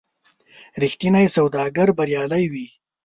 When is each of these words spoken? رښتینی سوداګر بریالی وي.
رښتینی 0.83 1.25
سوداګر 1.37 1.87
بریالی 1.97 2.45
وي. 2.51 2.65